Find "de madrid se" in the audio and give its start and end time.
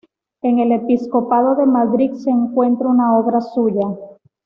1.55-2.31